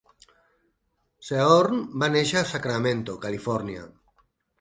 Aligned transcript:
Sehorn 1.27 1.83
va 2.03 2.09
néixer 2.13 2.39
a 2.41 2.47
Sacramento, 2.53 3.19
Califòrnia. 3.27 3.85